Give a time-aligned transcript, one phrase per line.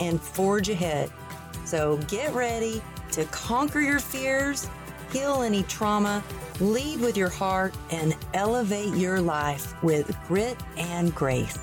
[0.00, 1.10] and forge ahead.
[1.64, 4.68] So get ready to conquer your fears,
[5.12, 6.22] heal any trauma,
[6.60, 11.58] lead with your heart, and elevate your life with grit and grace.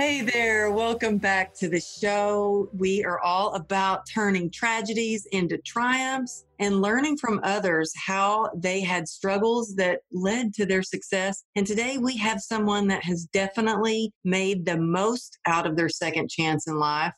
[0.00, 2.70] Hey there, welcome back to the show.
[2.72, 9.06] We are all about turning tragedies into triumphs and learning from others how they had
[9.06, 11.44] struggles that led to their success.
[11.54, 16.30] And today we have someone that has definitely made the most out of their second
[16.30, 17.12] chance in life.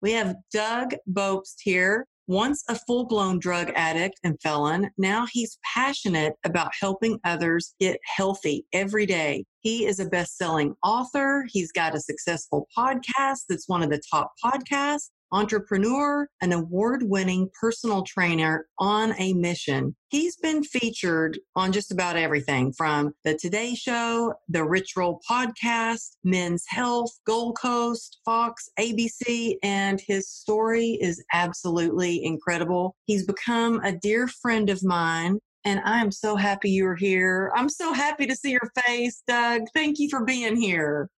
[0.00, 2.06] We have Doug Bopst here.
[2.30, 7.98] Once a full blown drug addict and felon, now he's passionate about helping others get
[8.04, 9.44] healthy every day.
[9.62, 11.44] He is a best selling author.
[11.48, 17.48] He's got a successful podcast that's one of the top podcasts entrepreneur, an award winning
[17.60, 19.94] personal trainer on a mission.
[20.08, 26.16] He's been featured on just about everything from The Today Show, The Rich Roll Podcast,
[26.24, 32.96] Men's Health, Gold Coast, Fox, ABC, and his story is absolutely incredible.
[33.06, 35.38] He's become a dear friend of mine.
[35.64, 37.52] And I'm so happy you're here.
[37.54, 39.62] I'm so happy to see your face, Doug.
[39.74, 41.10] Thank you for being here.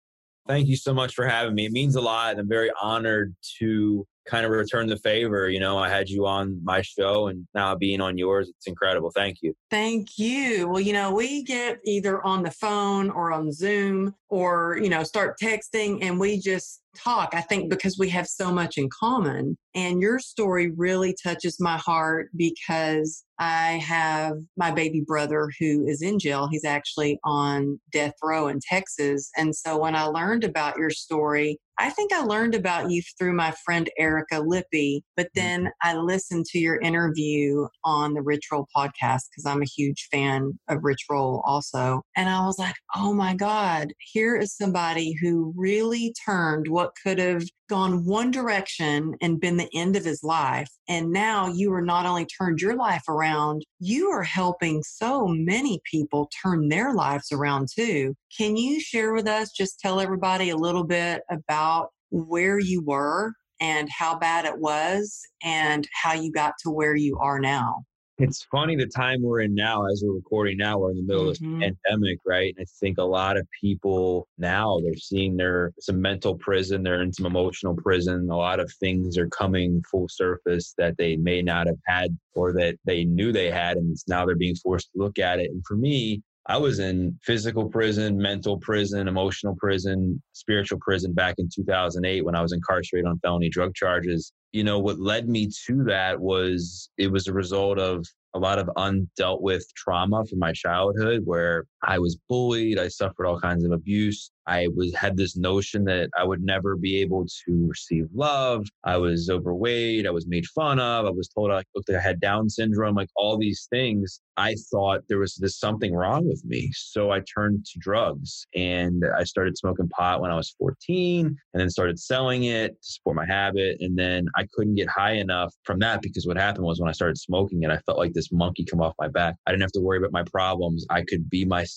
[0.49, 1.67] Thank you so much for having me.
[1.67, 2.39] It means a lot.
[2.39, 5.49] I'm very honored to kind of return the favor.
[5.49, 9.11] You know, I had you on my show and now being on yours, it's incredible.
[9.15, 9.55] Thank you.
[9.71, 10.69] Thank you.
[10.69, 15.03] Well, you know, we get either on the phone or on Zoom or, you know,
[15.03, 19.57] start texting and we just talk, I think, because we have so much in common.
[19.75, 26.03] And your story really touches my heart because I have my baby brother who is
[26.03, 26.49] in jail.
[26.51, 29.31] He's actually on death row in Texas.
[29.37, 33.33] And so when I learned about your story, I think I learned about you through
[33.33, 35.41] my friend Erica Lippy, but mm-hmm.
[35.41, 40.09] then I listened to your interview on the Rich Roll podcast because I'm a huge
[40.13, 42.03] fan of Rich Roll also.
[42.15, 47.19] And I was like, oh my God, here is somebody who really turned what could
[47.19, 50.69] have gone one direction and been the end of his life.
[50.89, 55.81] And now you are not only turned your life around, you are helping so many
[55.91, 58.15] people turn their lives around too.
[58.37, 63.33] Can you share with us, just tell everybody a little bit about where you were
[63.61, 67.85] and how bad it was and how you got to where you are now?
[68.23, 71.25] It's funny the time we're in now, as we're recording now, we're in the middle
[71.25, 71.55] mm-hmm.
[71.55, 72.55] of this pandemic, right?
[72.57, 77.03] And I think a lot of people now they're seeing their some mental prison, they're
[77.03, 78.29] in some emotional prison.
[78.31, 82.53] A lot of things are coming full surface that they may not have had or
[82.53, 85.51] that they knew they had, and now they're being forced to look at it.
[85.51, 91.37] And for me, I was in physical prison, mental prison, emotional prison, spiritual prison back
[91.39, 95.49] in 2008 when I was incarcerated on felony drug charges you know, what led me
[95.67, 100.39] to that was it was a result of a lot of undealt with trauma from
[100.39, 104.31] my childhood where I was bullied, I suffered all kinds of abuse.
[104.47, 108.67] I was had this notion that I would never be able to receive love.
[108.85, 112.01] I was overweight, I was made fun of, I was told I looked like I
[112.01, 114.21] had Down syndrome, like all these things.
[114.37, 116.71] I thought there was this something wrong with me.
[116.75, 121.37] So I turned to drugs and I started smoking pot when I was 14 and
[121.61, 123.77] then started selling it to support my habit.
[123.81, 126.93] And then I couldn't get high enough from that because what happened was when I
[126.93, 129.37] started smoking it, I felt like this monkey come off my back.
[129.47, 130.87] I didn't have to worry about my problems.
[130.91, 131.72] I could be myself.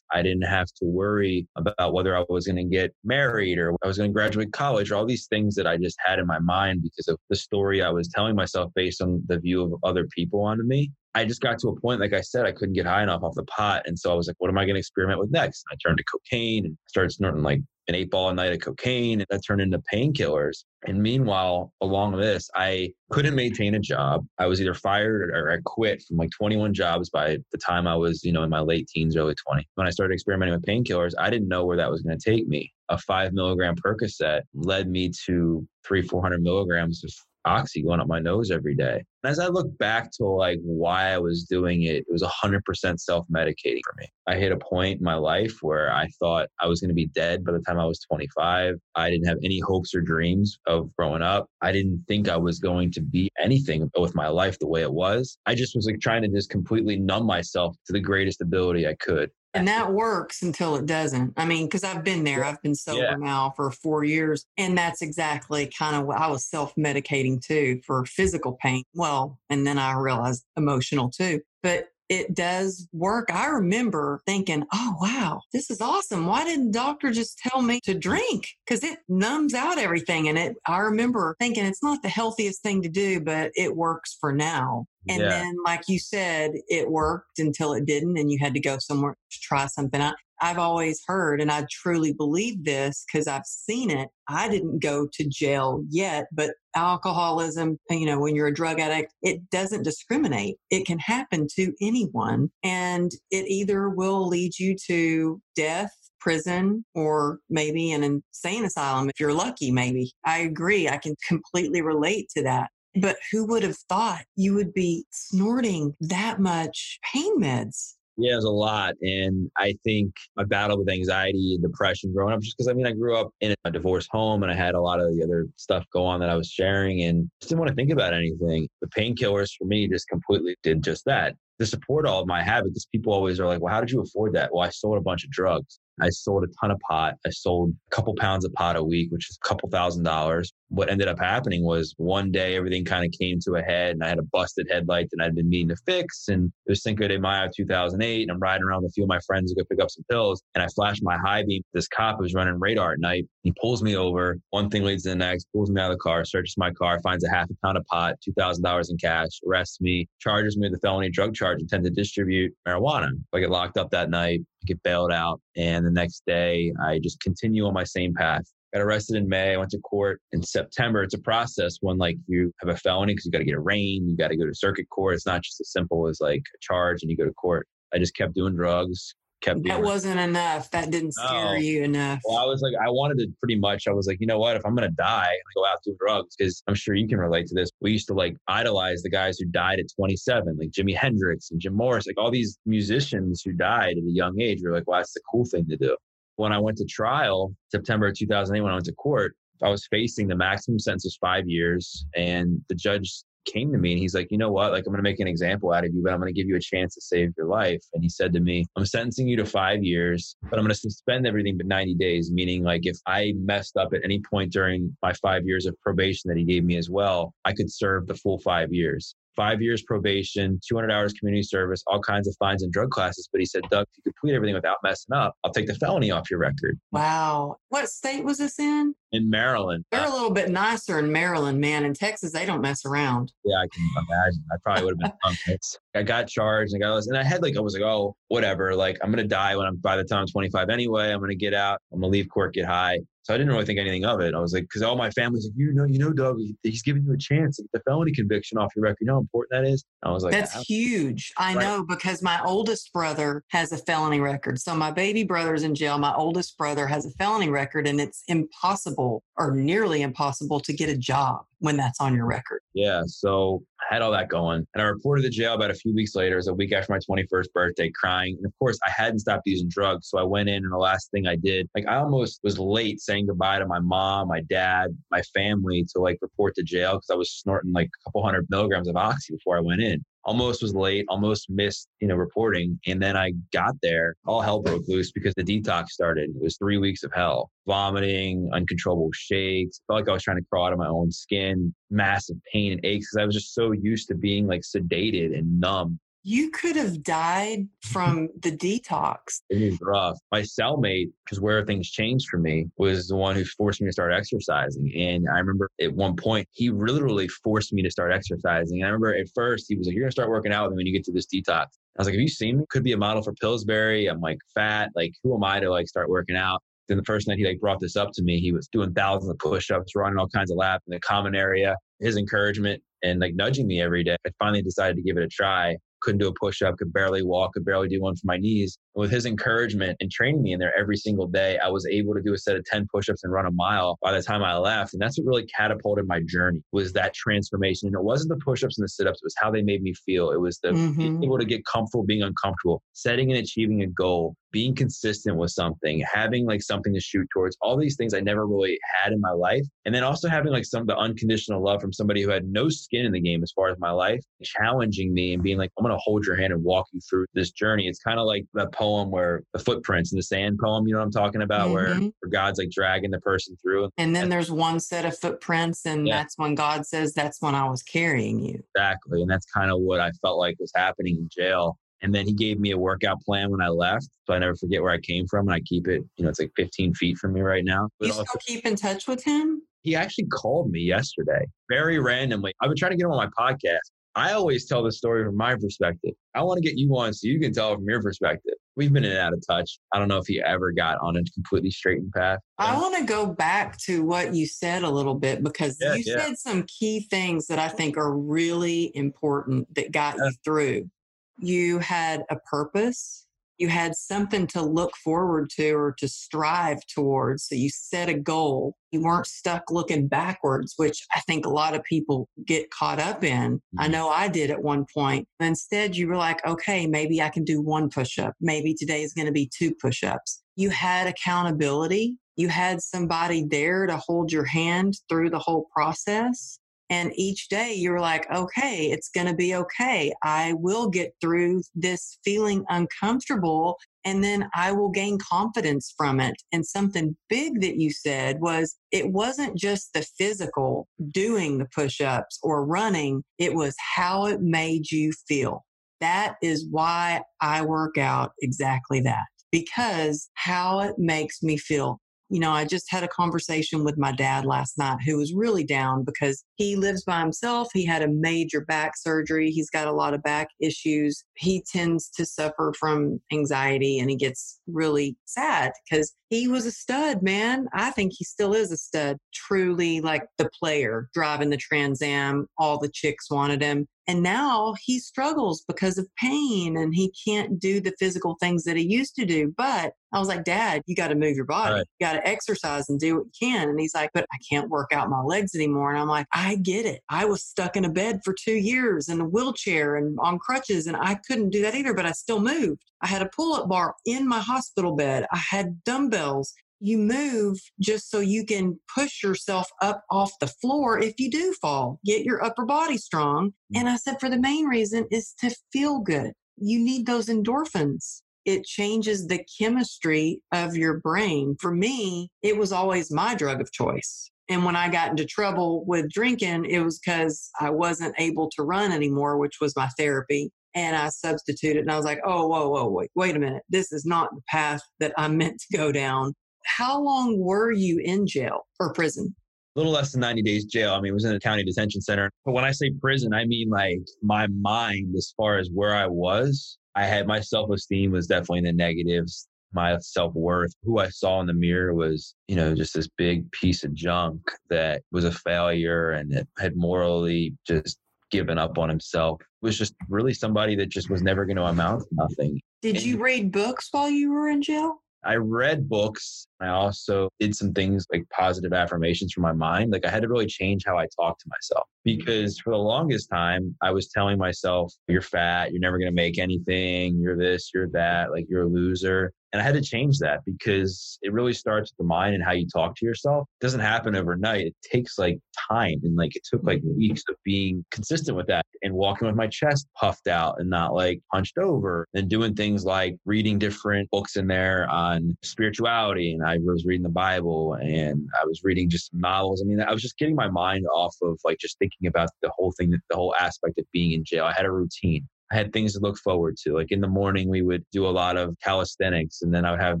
[0.12, 3.86] I didn't have to worry about whether I was going to get married or I
[3.86, 6.38] was going to graduate college or all these things that I just had in my
[6.38, 10.06] mind because of the story I was telling myself based on the view of other
[10.14, 10.90] people onto me.
[11.14, 13.34] I just got to a point, like I said, I couldn't get high enough off
[13.34, 13.82] the pot.
[13.86, 15.64] And so I was like, what am I going to experiment with next?
[15.70, 19.20] I turned to cocaine and started snorting like an eight ball a night of cocaine
[19.20, 20.64] and that turned into painkillers.
[20.86, 24.24] And meanwhile, along this, I couldn't maintain a job.
[24.38, 27.96] I was either fired or, I quit from like 21 jobs by the time I
[27.96, 29.68] was, you know, in my late teens, early 20.
[29.74, 32.46] When I started experimenting with painkillers, I didn't know where that was going to take
[32.46, 32.72] me.
[32.88, 37.12] A five milligram Percocet led me to three, 400 milligrams of
[37.44, 39.02] oxy going up my nose every day.
[39.22, 42.98] And as I look back to like why I was doing it, it was 100%
[42.98, 44.08] self medicating for me.
[44.26, 47.08] I hit a point in my life where I thought I was going to be
[47.08, 48.76] dead by the time I was 25.
[48.94, 51.46] I didn't have any hopes or dreams of growing up.
[51.60, 54.92] I didn't think I was going to be anything with my life the way it
[54.92, 55.38] was.
[55.46, 58.94] I just was like trying to just completely numb myself to the greatest ability I
[58.94, 59.30] could.
[59.54, 61.34] And that works until it doesn't.
[61.36, 62.44] I mean, because I've been there.
[62.44, 63.16] I've been sober yeah.
[63.16, 64.46] now for four years.
[64.56, 68.82] And that's exactly kind of what I was self medicating too for physical pain.
[68.94, 71.40] Well, and then I realized emotional too.
[71.62, 73.28] But it does work.
[73.32, 76.26] I remember thinking, oh, wow, this is awesome.
[76.26, 78.48] Why didn't the doctor just tell me to drink?
[78.66, 80.28] Because it numbs out everything.
[80.28, 84.16] And it, I remember thinking it's not the healthiest thing to do, but it works
[84.20, 84.84] for now.
[85.08, 85.28] And yeah.
[85.28, 89.14] then, like you said, it worked until it didn't, and you had to go somewhere
[89.14, 90.14] to try something out.
[90.40, 94.08] I've always heard, and I truly believe this because I've seen it.
[94.28, 98.80] I didn't go to jail yet, but alcoholism, uh, you know, when you're a drug
[98.80, 100.56] addict, it doesn't discriminate.
[100.70, 107.38] It can happen to anyone, and it either will lead you to death prison or
[107.50, 110.12] maybe an insane asylum if you're lucky, maybe.
[110.24, 110.88] I agree.
[110.88, 112.70] I can completely relate to that.
[112.94, 117.94] But who would have thought you would be snorting that much pain meds?
[118.18, 118.94] Yeah, it was a lot.
[119.00, 122.86] And I think my battle with anxiety and depression growing up just because I mean,
[122.86, 125.46] I grew up in a divorced home and I had a lot of the other
[125.56, 128.68] stuff go on that I was sharing and just didn't want to think about anything.
[128.82, 131.34] The painkillers for me just completely did just that.
[131.58, 134.34] To support all of my habits, people always are like, well, how did you afford
[134.34, 134.50] that?
[134.52, 135.78] Well, I sold a bunch of drugs.
[136.00, 137.14] I sold a ton of pot.
[137.24, 140.52] I sold a couple pounds of pot a week, which is a couple thousand dollars.
[140.72, 144.02] What ended up happening was one day everything kind of came to a head and
[144.02, 146.28] I had a busted headlight that I'd been meaning to fix.
[146.28, 148.22] And it was Cinco de Mayo 2008.
[148.22, 150.04] And I'm riding around with a few of my friends to go pick up some
[150.10, 150.42] pills.
[150.54, 151.62] And I flashed my high beam.
[151.74, 153.26] This cop was running radar at night.
[153.42, 154.38] He pulls me over.
[154.48, 157.00] One thing leads to the next, pulls me out of the car, searches my car,
[157.02, 160.78] finds a half a pound of pot, $2,000 in cash, arrests me, charges me with
[160.78, 163.10] a felony drug charge, intent to distribute marijuana.
[163.34, 165.38] I get locked up that night, I get bailed out.
[165.54, 168.44] And the next day, I just continue on my same path.
[168.72, 169.52] Got arrested in May.
[169.52, 171.02] I went to court in September.
[171.02, 174.10] It's a process when like you have a felony because you got to get arraigned,
[174.10, 175.14] you got to go to circuit court.
[175.14, 177.66] It's not just as simple as like a charge and you go to court.
[177.94, 180.70] I just kept doing drugs, kept that wasn't enough.
[180.70, 181.54] That didn't scare no.
[181.54, 182.20] you enough.
[182.24, 183.86] Well, I was like, I wanted to pretty much.
[183.86, 184.56] I was like, you know what?
[184.56, 187.46] If I'm gonna die, I go out doing drugs because I'm sure you can relate
[187.48, 187.70] to this.
[187.80, 191.60] We used to like idolize the guys who died at 27, like Jimi Hendrix and
[191.60, 194.60] Jim Morrison, like all these musicians who died at a young age.
[194.62, 195.96] We are like, well, that's the cool thing to do.
[196.36, 200.26] When I went to trial, September 2008, when I went to court, I was facing
[200.26, 204.28] the maximum sentence was five years, and the judge came to me and he's like,
[204.30, 204.72] you know what?
[204.72, 206.48] Like, I'm going to make an example out of you, but I'm going to give
[206.48, 207.82] you a chance to save your life.
[207.92, 210.74] And he said to me, I'm sentencing you to five years, but I'm going to
[210.74, 214.96] suspend everything but 90 days, meaning like if I messed up at any point during
[215.02, 218.14] my five years of probation that he gave me as well, I could serve the
[218.14, 222.72] full five years five years probation, 200 hours community service, all kinds of fines and
[222.72, 223.28] drug classes.
[223.32, 226.10] But he said, Doug, if you complete everything without messing up, I'll take the felony
[226.10, 226.78] off your record.
[226.90, 227.56] Wow.
[227.68, 228.94] What state was this in?
[229.12, 229.84] In Maryland.
[229.90, 231.84] They're a little bit nicer in Maryland, man.
[231.84, 233.32] In Texas, they don't mess around.
[233.44, 234.44] Yeah, I can imagine.
[234.52, 235.12] I probably would have
[235.46, 235.58] been
[235.94, 238.16] I got charged and I got this, and I had like I was like, oh,
[238.28, 238.74] whatever.
[238.74, 241.12] Like I'm gonna die when I'm by the time I'm 25 anyway.
[241.12, 241.80] I'm gonna get out.
[241.92, 243.00] I'm gonna leave court, get high.
[243.24, 244.34] So I didn't really think anything of it.
[244.34, 247.04] I was like, because all my family's like, you know, you know, Doug, he's giving
[247.04, 248.98] you a chance to get the felony conviction off your record.
[249.00, 249.84] You know how important that is?
[250.02, 251.32] I was like, that's huge.
[251.38, 251.62] I right.
[251.62, 254.60] know because my oldest brother has a felony record.
[254.60, 255.98] So my baby brother's in jail.
[255.98, 260.88] My oldest brother has a felony record, and it's impossible or nearly impossible to get
[260.88, 262.60] a job when that's on your record.
[262.74, 263.02] Yeah.
[263.06, 264.66] So I had all that going.
[264.74, 266.34] And I reported to jail about a few weeks later.
[266.34, 268.34] It was a week after my 21st birthday, crying.
[268.36, 270.08] And of course, I hadn't stopped using drugs.
[270.10, 273.00] So I went in, and the last thing I did, like, I almost was late
[273.00, 277.10] saying goodbye to my mom, my dad, my family to like report to jail because
[277.10, 280.62] I was snorting like a couple hundred milligrams of oxy before I went in almost
[280.62, 282.78] was late, almost missed, you know, reporting.
[282.86, 286.30] And then I got there, all hell broke loose because the detox started.
[286.30, 289.80] It was three weeks of hell, vomiting, uncontrollable shakes.
[289.86, 292.84] Felt like I was trying to crawl out of my own skin, massive pain and
[292.84, 296.76] aches because I was just so used to being like sedated and numb you could
[296.76, 299.40] have died from the detox.
[299.50, 300.18] It was rough.
[300.30, 303.92] My cellmate, because where things changed for me, was the one who forced me to
[303.92, 304.92] start exercising.
[304.96, 308.78] And I remember at one point, he literally forced me to start exercising.
[308.78, 310.72] And I remember at first, he was like, You're going to start working out with
[310.72, 311.66] me when you get to this detox.
[311.66, 312.64] I was like, Have you seen me?
[312.70, 314.06] Could be a model for Pillsbury.
[314.06, 314.90] I'm like fat.
[314.94, 316.62] Like, who am I to like start working out?
[316.88, 319.30] Then the first night he like brought this up to me, he was doing thousands
[319.30, 321.76] of push-ups, running all kinds of laps in the common area.
[322.00, 324.16] His encouragement and like nudging me every day.
[324.26, 327.22] I finally decided to give it a try couldn't do a push up, could barely
[327.22, 328.78] walk, could barely do one for my knees.
[328.94, 332.22] With his encouragement and training me in there every single day, I was able to
[332.22, 334.56] do a set of 10 push ups and run a mile by the time I
[334.56, 334.92] left.
[334.92, 337.88] And that's what really catapulted my journey was that transformation.
[337.88, 339.82] And it wasn't the push ups and the sit ups, it was how they made
[339.82, 340.30] me feel.
[340.30, 340.98] It was the mm-hmm.
[340.98, 345.50] being able to get comfortable being uncomfortable, setting and achieving a goal, being consistent with
[345.50, 349.20] something, having like something to shoot towards, all these things I never really had in
[349.20, 349.64] my life.
[349.84, 352.68] And then also having like some of the unconditional love from somebody who had no
[352.68, 355.84] skin in the game as far as my life, challenging me and being like, I'm
[355.84, 357.88] going to hold your hand and walk you through this journey.
[357.88, 361.00] It's kind of like the poem where the footprints in the sand poem, you know
[361.00, 361.74] what I'm talking about, mm-hmm.
[361.74, 363.90] where, where God's like dragging the person through.
[363.96, 366.16] And then and, there's one set of footprints, and yeah.
[366.16, 368.62] that's when God says, That's when I was carrying you.
[368.74, 369.22] Exactly.
[369.22, 371.78] And that's kind of what I felt like was happening in jail.
[372.02, 374.08] And then he gave me a workout plan when I left.
[374.26, 375.46] So I never forget where I came from.
[375.46, 377.88] And I keep it, you know, it's like 15 feet from me right now.
[378.00, 379.62] But you still also, keep in touch with him?
[379.82, 382.52] He actually called me yesterday, very randomly.
[382.60, 383.78] I've been trying to get him on my podcast.
[384.14, 386.12] I always tell the story from my perspective.
[386.34, 388.54] I want to get you on so you can tell from your perspective.
[388.76, 389.78] We've been in and out of touch.
[389.92, 392.38] I don't know if he ever got on a completely straightened path.
[392.58, 396.04] I want to go back to what you said a little bit because yeah, you
[396.06, 396.18] yeah.
[396.18, 400.24] said some key things that I think are really important that got yeah.
[400.24, 400.90] you through.
[401.38, 403.26] You had a purpose
[403.62, 407.44] you had something to look forward to or to strive towards.
[407.44, 408.74] So you set a goal.
[408.90, 413.22] You weren't stuck looking backwards, which I think a lot of people get caught up
[413.22, 413.62] in.
[413.78, 413.92] I mm-hmm.
[413.92, 415.28] know I did at one point.
[415.38, 418.34] Instead, you were like, okay, maybe I can do one push up.
[418.40, 420.42] Maybe today is going to be two push ups.
[420.56, 422.16] You had accountability.
[422.34, 426.58] You had somebody there to hold your hand through the whole process.
[426.92, 430.12] And each day you're like, okay, it's going to be okay.
[430.22, 436.34] I will get through this feeling uncomfortable and then I will gain confidence from it.
[436.52, 442.02] And something big that you said was it wasn't just the physical doing the push
[442.02, 445.64] ups or running, it was how it made you feel.
[446.00, 452.00] That is why I work out exactly that because how it makes me feel
[452.32, 455.64] you know, I just had a conversation with my dad last night who was really
[455.64, 457.68] down because he lives by himself.
[457.74, 459.50] He had a major back surgery.
[459.50, 461.22] He's got a lot of back issues.
[461.36, 466.72] He tends to suffer from anxiety and he gets really sad because he was a
[466.72, 467.68] stud, man.
[467.74, 469.18] I think he still is a stud.
[469.34, 472.46] Truly like the player driving the Trans Am.
[472.56, 473.86] All the chicks wanted him.
[474.08, 478.76] And now he struggles because of pain and he can't do the physical things that
[478.76, 479.54] he used to do.
[479.56, 481.74] But I was like, Dad, you got to move your body.
[481.74, 481.86] Right.
[482.00, 483.68] You got to exercise and do what you can.
[483.68, 485.90] And he's like, But I can't work out my legs anymore.
[485.90, 487.02] And I'm like, I get it.
[487.10, 490.86] I was stuck in a bed for two years in a wheelchair and on crutches,
[490.86, 492.82] and I couldn't do that either, but I still moved.
[493.02, 495.26] I had a pull up bar in my hospital bed.
[495.32, 500.98] I had dumbbells you move just so you can push yourself up off the floor
[500.98, 502.00] if you do fall.
[502.04, 503.52] Get your upper body strong.
[503.72, 506.32] And I said, for the main reason is to feel good.
[506.56, 508.22] You need those endorphins.
[508.44, 511.54] It changes the chemistry of your brain.
[511.60, 514.28] For me, it was always my drug of choice.
[514.48, 518.64] And when I got into trouble with drinking, it was because I wasn't able to
[518.64, 520.50] run anymore, which was my therapy.
[520.74, 523.62] And I substituted and I was like, oh, whoa, whoa, wait, wait a minute.
[523.68, 527.98] This is not the path that I'm meant to go down how long were you
[527.98, 529.34] in jail or prison?
[529.74, 530.92] A little less than 90 days jail.
[530.92, 532.30] I mean, it was in a county detention center.
[532.44, 536.06] But when I say prison, I mean like my mind as far as where I
[536.06, 536.78] was.
[536.94, 539.48] I had my self esteem was definitely in the negatives.
[539.72, 543.50] My self worth, who I saw in the mirror was, you know, just this big
[543.52, 547.98] piece of junk that was a failure and it had morally just
[548.32, 549.40] given up on himself.
[549.60, 552.60] Was just really somebody that just was never going to amount to nothing.
[552.80, 555.02] Did and, you read books while you were in jail?
[555.24, 556.48] I read books.
[556.60, 559.92] I also did some things like positive affirmations for my mind.
[559.92, 563.30] Like I had to really change how I talk to myself because for the longest
[563.30, 567.70] time, I was telling myself, you're fat, you're never going to make anything, you're this,
[567.72, 569.32] you're that, like you're a loser.
[569.52, 572.52] And I had to change that because it really starts with the mind and how
[572.52, 573.46] you talk to yourself.
[573.60, 574.66] It doesn't happen overnight.
[574.66, 576.00] It takes like time.
[576.02, 576.96] And like it took like mm-hmm.
[576.96, 580.94] weeks of being consistent with that and walking with my chest puffed out and not
[580.94, 586.32] like hunched over and doing things like reading different books in there on spirituality.
[586.32, 589.62] And I was reading the Bible and I was reading just novels.
[589.62, 592.50] I mean, I was just getting my mind off of like just thinking about the
[592.56, 594.44] whole thing, the whole aspect of being in jail.
[594.44, 595.28] I had a routine.
[595.52, 596.74] I had things to look forward to.
[596.74, 599.80] Like in the morning, we would do a lot of calisthenics, and then I would
[599.80, 600.00] have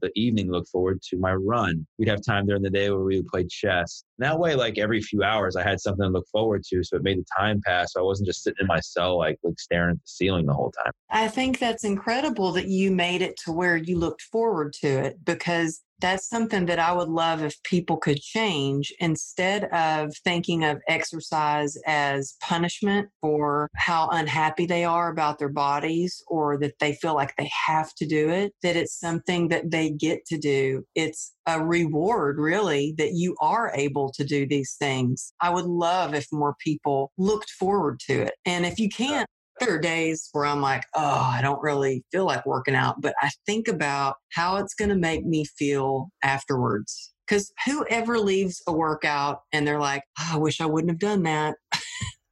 [0.00, 1.86] the evening look forward to my run.
[1.98, 4.02] We'd have time during the day where we would play chess.
[4.18, 6.82] And that way, like every few hours, I had something to look forward to.
[6.82, 7.92] So it made the time pass.
[7.92, 10.54] So I wasn't just sitting in my cell, like, like staring at the ceiling the
[10.54, 10.92] whole time.
[11.10, 15.24] I think that's incredible that you made it to where you looked forward to it
[15.24, 20.80] because that's something that I would love if people could change instead of thinking of
[20.88, 27.14] exercise as punishment for how unhappy they are about their bodies or that they feel
[27.14, 30.84] like they have to do it, that it's something that they get to do.
[30.94, 35.32] It's a reward, really, that you are able to do these things.
[35.40, 38.34] I would love if more people looked forward to it.
[38.44, 39.28] And if you can't,
[39.60, 43.14] there are days where I'm like, oh, I don't really feel like working out, but
[43.22, 47.12] I think about how it's going to make me feel afterwards.
[47.26, 51.24] Because whoever leaves a workout and they're like, oh, I wish I wouldn't have done
[51.24, 51.56] that.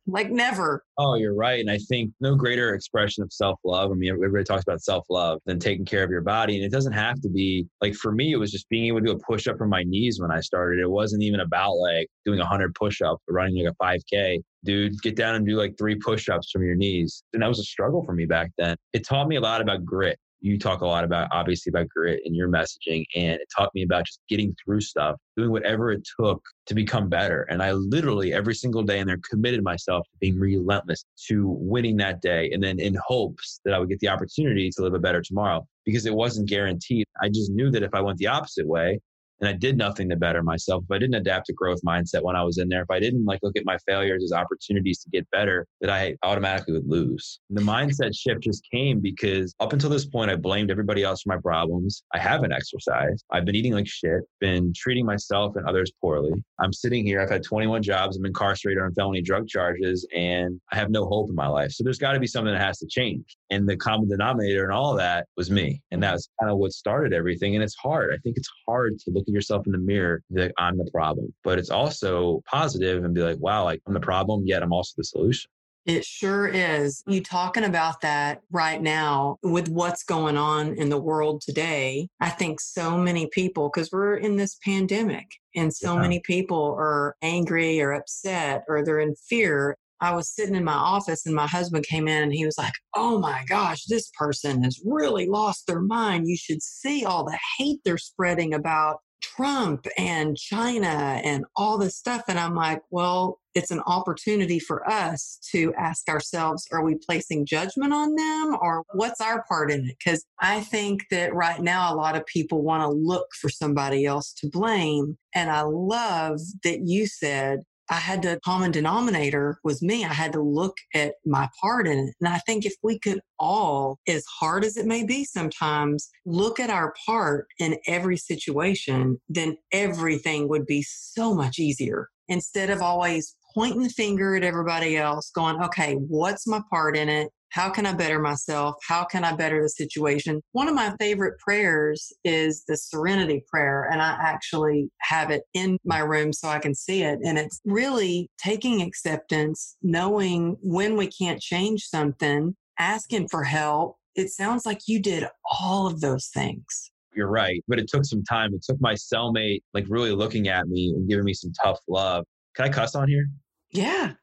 [0.07, 0.85] Like never.
[0.99, 1.61] Oh, you're right.
[1.61, 3.91] And I think no greater expression of self love.
[3.91, 6.57] I mean, everybody talks about self love than taking care of your body.
[6.57, 9.07] And it doesn't have to be like for me, it was just being able to
[9.07, 10.81] do a push up from my knees when I started.
[10.81, 14.41] It wasn't even about like doing 100 push ups running like a 5K.
[14.65, 17.23] Dude, get down and do like three push ups from your knees.
[17.33, 18.77] And that was a struggle for me back then.
[18.93, 22.21] It taught me a lot about grit you talk a lot about obviously about grit
[22.27, 26.07] in your messaging and it taught me about just getting through stuff doing whatever it
[26.21, 27.47] took to become better.
[27.49, 31.97] And i literally every single day in there committed myself to being relentless to winning
[31.97, 34.99] that day and then in hopes that i would get the opportunity to live a
[34.99, 37.07] better tomorrow because it wasn't guaranteed.
[37.23, 39.01] I just knew that if i went the opposite way
[39.41, 42.37] and I did nothing to better myself, if I didn't adapt a growth mindset when
[42.37, 45.11] I was in there, if I didn't like look at my failures as opportunities to
[45.11, 47.41] get better, that I automatically would lose.
[47.49, 51.23] And the mindset shift just came because up until this point, I blamed everybody else
[51.23, 52.03] for my problems.
[52.15, 53.25] I haven't exercised.
[53.31, 56.33] I've been eating like shit, been treating myself and others poorly.
[56.61, 57.21] I'm sitting here.
[57.21, 58.17] I've had 21 jobs.
[58.17, 61.73] I'm incarcerated on felony drug charges, and I have no hope in my life.
[61.73, 63.37] So there's got to be something that has to change.
[63.51, 65.83] And the common denominator and all that was me.
[65.91, 66.03] And mm-hmm.
[66.03, 67.55] that was kind of what started everything.
[67.57, 68.15] And it's hard.
[68.15, 70.91] I think it's hard to look look at yourself in the mirror that I'm the
[70.91, 71.33] problem.
[71.43, 74.95] But it's also positive and be like, wow, like I'm the problem, yet I'm also
[74.97, 75.51] the solution.
[75.87, 77.03] It sure is.
[77.07, 82.09] You talking about that right now with what's going on in the world today.
[82.21, 86.01] I think so many people, because we're in this pandemic and so yeah.
[86.01, 89.77] many people are angry or upset or they're in fear.
[90.05, 92.73] I was sitting in my office and my husband came in and he was like,
[92.95, 96.29] Oh my gosh, this person has really lost their mind.
[96.29, 101.97] You should see all the hate they're spreading about Trump and China and all this
[101.97, 102.25] stuff.
[102.29, 107.47] And I'm like, well, it's an opportunity for us to ask ourselves are we placing
[107.47, 109.97] judgment on them or what's our part in it?
[109.99, 114.05] Because I think that right now a lot of people want to look for somebody
[114.05, 115.17] else to blame.
[115.35, 120.05] And I love that you said, I had the common denominator was me.
[120.05, 122.15] I had to look at my part in it.
[122.21, 126.59] And I think if we could all, as hard as it may be sometimes, look
[126.59, 132.81] at our part in every situation, then everything would be so much easier instead of
[132.81, 137.31] always pointing the finger at everybody else, going, okay, what's my part in it?
[137.55, 138.75] How can I better myself?
[138.89, 140.43] How can I better the situation?
[140.51, 145.79] One of my favorite prayers is the serenity prayer, and I actually have it in
[145.85, 147.21] my room so I can see it.
[147.25, 153.99] And it's really taking acceptance, knowing when we can't change something, asking for help.
[154.17, 157.63] It sounds like you did all of those things you're right.
[157.69, 158.53] But it took some time.
[158.55, 162.25] It took my cellmate like really looking at me and giving me some tough love.
[162.57, 163.29] Can I cuss on here?
[163.71, 164.15] Yeah.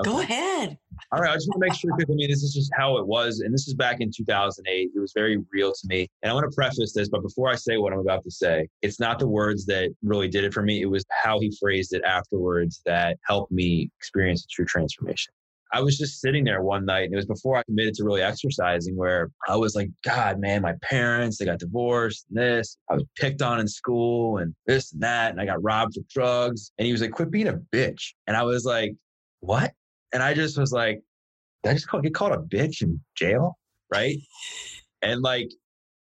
[0.00, 0.10] Okay.
[0.10, 0.78] Go ahead.
[1.12, 1.30] All right.
[1.30, 3.40] I just want to make sure because I mean, this is just how it was.
[3.40, 4.90] And this is back in 2008.
[4.94, 6.08] It was very real to me.
[6.22, 8.68] And I want to preface this, but before I say what I'm about to say,
[8.82, 10.82] it's not the words that really did it for me.
[10.82, 15.32] It was how he phrased it afterwards that helped me experience a true transformation.
[15.72, 18.22] I was just sitting there one night, and it was before I committed to really
[18.22, 22.78] exercising, where I was like, God, man, my parents, they got divorced, and this.
[22.90, 26.00] I was picked on in school, and this and that, and I got robbed for
[26.08, 26.72] drugs.
[26.78, 28.14] And he was like, quit being a bitch.
[28.26, 28.94] And I was like,
[29.40, 29.72] what?
[30.12, 31.02] And I just was like,
[31.64, 33.58] I just call, get called a bitch in jail?
[33.92, 34.18] Right.
[35.02, 35.50] And like,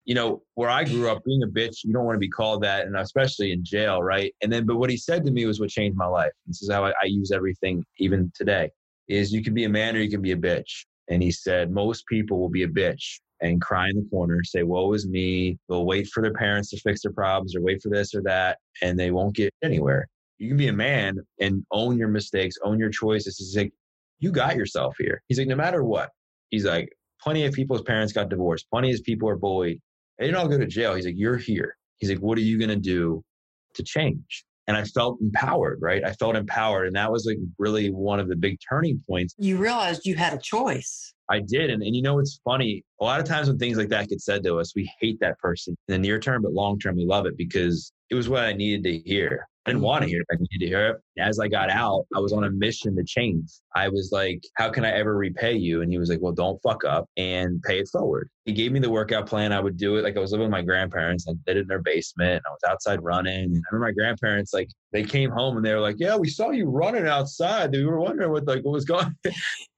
[0.05, 2.63] you know, where I grew up, being a bitch, you don't want to be called
[2.63, 4.33] that, and especially in jail, right?
[4.41, 6.31] And then, but what he said to me was what changed my life.
[6.47, 8.71] This is how I, I use everything, even today.
[9.09, 10.85] Is you can be a man or you can be a bitch.
[11.09, 14.63] And he said most people will be a bitch and cry in the corner, say,
[14.63, 17.89] "Woe is me." They'll wait for their parents to fix their problems, or wait for
[17.89, 20.09] this or that, and they won't get anywhere.
[20.39, 23.39] You can be a man and own your mistakes, own your choices.
[23.39, 23.73] He's like,
[24.19, 25.23] you got yourself here.
[25.29, 26.11] He's like, no matter what.
[26.51, 26.89] He's like,
[27.21, 28.67] plenty of people's parents got divorced.
[28.71, 29.81] Plenty of people are bullied.
[30.19, 30.95] They didn't all go to jail.
[30.95, 31.77] He's like, you're here.
[31.99, 33.23] He's like, what are you going to do
[33.75, 34.45] to change?
[34.69, 36.03] And I felt empowered, right?
[36.05, 36.89] I felt empowered.
[36.89, 39.35] And that was like really one of the big turning points.
[39.39, 41.15] You realized you had a choice.
[41.31, 41.71] I did.
[41.71, 42.85] And, and you know, it's funny.
[43.01, 45.39] A lot of times when things like that get said to us, we hate that
[45.39, 48.45] person in the near term, but long term, we love it because it was what
[48.45, 49.47] I needed to hear.
[49.67, 50.27] I didn't want to hear it.
[50.31, 50.97] I needed to hear it.
[51.19, 53.51] As I got out, I was on a mission to change.
[53.75, 55.83] I was like, how can I ever repay you?
[55.83, 58.31] And he was like, well, don't fuck up and pay it forward.
[58.45, 59.53] He gave me the workout plan.
[59.53, 61.27] I would do it like I was living with my grandparents.
[61.29, 62.45] I did it in their basement.
[62.47, 63.45] I was outside running.
[63.45, 66.29] And I remember my grandparents, like, they came home and they were like, yeah, we
[66.29, 67.73] saw you running outside.
[67.73, 69.15] We were wondering what, like, what was going.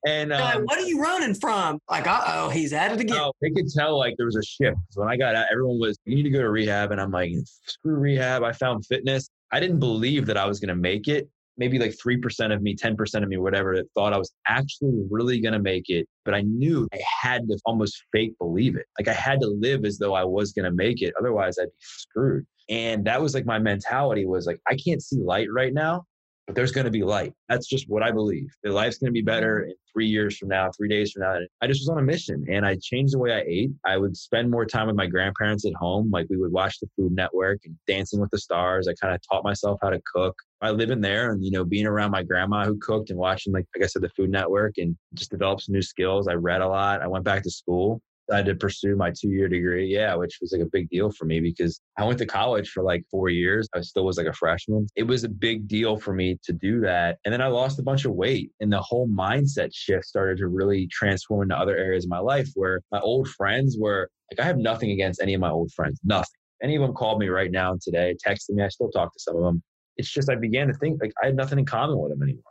[0.06, 1.80] And um, like, what are you running from?
[1.90, 3.16] Like, uh oh, he's at it again.
[3.16, 4.78] No, they could tell like there was a shift.
[4.94, 6.92] When I got out, everyone was, you need to go to rehab.
[6.92, 7.32] And I'm like,
[7.66, 8.44] screw rehab.
[8.44, 9.28] I found fitness.
[9.52, 11.28] I didn't believe that I was going to make it.
[11.56, 15.40] Maybe like 3% of me, 10% of me, whatever, that thought I was actually really
[15.40, 16.06] going to make it.
[16.24, 18.86] But I knew I had to almost fake believe it.
[18.98, 21.14] Like I had to live as though I was going to make it.
[21.18, 22.46] Otherwise, I'd be screwed.
[22.68, 26.04] And that was like my mentality was like, I can't see light right now.
[26.48, 27.34] But there's going to be light.
[27.50, 28.48] That's just what I believe.
[28.64, 31.36] The life's going to be better in three years from now, three days from now.
[31.60, 33.70] I just was on a mission and I changed the way I ate.
[33.84, 36.10] I would spend more time with my grandparents at home.
[36.10, 38.88] Like we would watch the Food Network and Dancing with the Stars.
[38.88, 40.34] I kind of taught myself how to cook.
[40.62, 43.52] I live in there and, you know, being around my grandma who cooked and watching,
[43.52, 46.28] like, like I said, the Food Network and just developed some new skills.
[46.28, 47.02] I read a lot.
[47.02, 49.86] I went back to school I had to pursue my two year degree.
[49.86, 52.82] Yeah, which was like a big deal for me because I went to college for
[52.82, 53.68] like four years.
[53.74, 54.86] I still was like a freshman.
[54.96, 57.18] It was a big deal for me to do that.
[57.24, 60.48] And then I lost a bunch of weight and the whole mindset shift started to
[60.48, 64.46] really transform into other areas of my life where my old friends were like, I
[64.46, 66.28] have nothing against any of my old friends, nothing.
[66.62, 68.64] Any of them called me right now today, texted me.
[68.64, 69.62] I still talk to some of them.
[69.96, 72.42] It's just I began to think like I had nothing in common with them anymore.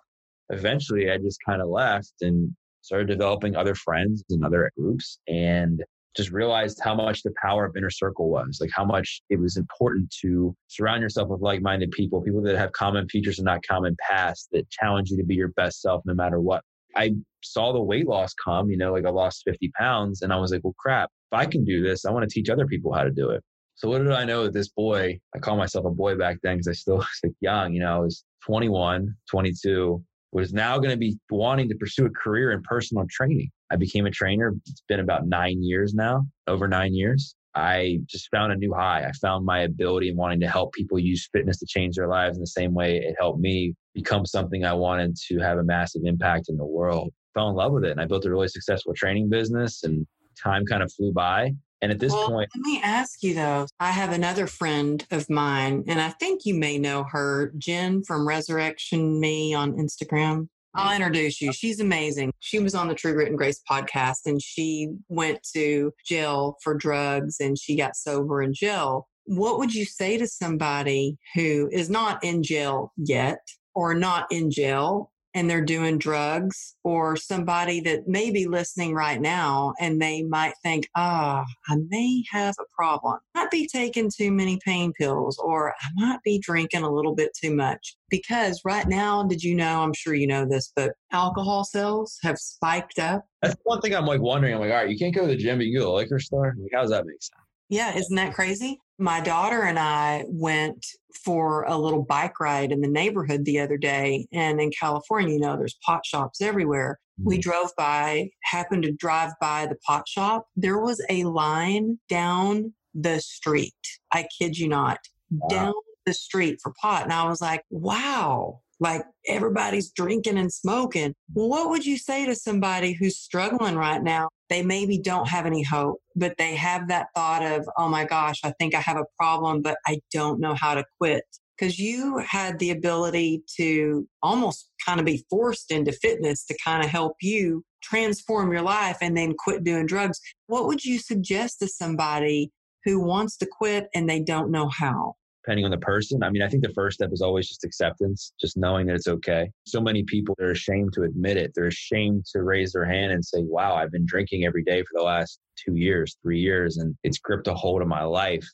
[0.50, 2.56] Eventually, I just kind of left and
[2.88, 5.84] started developing other friends and other groups and
[6.16, 9.58] just realized how much the power of inner circle was like how much it was
[9.58, 13.96] important to surround yourself with like-minded people people that have common features and not common
[14.10, 16.64] pasts that challenge you to be your best self no matter what.
[16.96, 17.12] I
[17.44, 20.52] saw the weight loss come you know like i lost 50 pounds and i was
[20.52, 23.04] like well crap if i can do this i want to teach other people how
[23.04, 23.44] to do it.
[23.76, 25.20] So what did i know that this boy?
[25.36, 27.96] I call myself a boy back then because i still was like young you know
[27.96, 32.62] i was 21 22 was now going to be wanting to pursue a career in
[32.64, 33.50] personal training.
[33.72, 34.54] I became a trainer.
[34.66, 37.36] It's been about nine years now, over nine years.
[37.56, 39.06] I just found a new high.
[39.08, 42.38] I found my ability and wanting to help people use fitness to change their lives
[42.38, 46.04] in the same way it helped me become something I wanted to have a massive
[46.06, 47.12] impact in the world.
[47.34, 50.06] Fell in love with it and I built a really successful training business and
[50.42, 51.54] time kind of flew by.
[51.82, 53.68] And at this well, point, let me ask you though.
[53.80, 58.28] I have another friend of mine, and I think you may know her, Jen from
[58.28, 60.48] Resurrection Me on Instagram.
[60.78, 61.52] I'll introduce you.
[61.54, 62.32] She's amazing.
[62.40, 66.76] She was on the True Grit and Grace podcast and she went to jail for
[66.76, 69.08] drugs and she got sober in jail.
[69.26, 73.40] What would you say to somebody who is not in jail yet
[73.74, 79.22] or not in jail and they're doing drugs or somebody that may be listening right
[79.22, 83.20] now and they might think, ah, oh, I may have a problem.
[83.36, 87.16] I might be taking too many pain pills or I might be drinking a little
[87.16, 87.96] bit too much.
[88.10, 92.38] Because right now, did you know, I'm sure you know this, but alcohol sales have
[92.38, 93.26] spiked up.
[93.42, 94.54] That's one thing I'm like wondering.
[94.54, 95.94] I'm like, all right, you can't go to the gym, but you go to the
[95.94, 96.56] liquor store.
[96.58, 97.47] Like, how does that make sense?
[97.70, 98.80] Yeah, isn't that crazy?
[98.98, 100.86] My daughter and I went
[101.24, 104.28] for a little bike ride in the neighborhood the other day.
[104.32, 107.00] And in California, you know, there's pot shops everywhere.
[107.22, 107.42] We mm-hmm.
[107.42, 110.48] drove by, happened to drive by the pot shop.
[110.56, 113.74] There was a line down the street.
[114.14, 115.00] I kid you not,
[115.30, 115.48] wow.
[115.50, 115.74] down
[116.06, 117.04] the street for pot.
[117.04, 121.14] And I was like, wow, like everybody's drinking and smoking.
[121.34, 124.30] What would you say to somebody who's struggling right now?
[124.50, 128.40] They maybe don't have any hope, but they have that thought of, oh my gosh,
[128.44, 131.24] I think I have a problem, but I don't know how to quit.
[131.58, 136.84] Because you had the ability to almost kind of be forced into fitness to kind
[136.84, 140.20] of help you transform your life and then quit doing drugs.
[140.46, 142.52] What would you suggest to somebody
[142.86, 145.16] who wants to quit and they don't know how?
[145.48, 146.24] Depending on the person.
[146.24, 149.08] I mean, I think the first step is always just acceptance, just knowing that it's
[149.08, 149.50] okay.
[149.66, 151.54] So many people are ashamed to admit it.
[151.56, 154.90] They're ashamed to raise their hand and say, wow, I've been drinking every day for
[154.94, 158.46] the last two years, three years, and it's gripped a hold of my life.